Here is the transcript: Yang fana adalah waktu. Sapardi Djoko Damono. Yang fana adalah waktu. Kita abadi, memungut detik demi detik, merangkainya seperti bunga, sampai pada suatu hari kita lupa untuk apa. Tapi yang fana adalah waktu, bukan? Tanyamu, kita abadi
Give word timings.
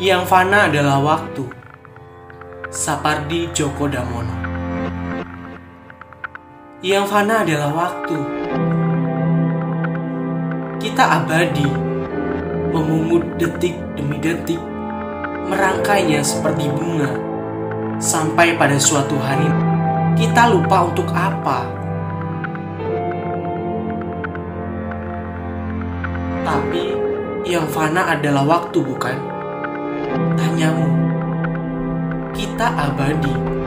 Yang 0.00 0.32
fana 0.32 0.72
adalah 0.72 0.96
waktu. 1.04 1.44
Sapardi 2.72 3.52
Djoko 3.52 3.84
Damono. 3.84 4.32
Yang 6.80 7.04
fana 7.04 7.44
adalah 7.44 7.68
waktu. 7.68 8.16
Kita 10.80 11.04
abadi, 11.20 11.68
memungut 12.72 13.36
detik 13.36 13.76
demi 13.92 14.16
detik, 14.24 14.56
merangkainya 15.52 16.24
seperti 16.24 16.72
bunga, 16.72 17.12
sampai 18.00 18.56
pada 18.56 18.80
suatu 18.80 19.20
hari 19.20 19.52
kita 20.16 20.48
lupa 20.48 20.88
untuk 20.88 21.12
apa. 21.12 21.68
Tapi 26.48 26.84
yang 27.44 27.68
fana 27.68 28.16
adalah 28.16 28.48
waktu, 28.48 28.80
bukan? 28.80 29.39
Tanyamu, 30.34 30.88
kita 32.34 32.66
abadi 32.74 33.59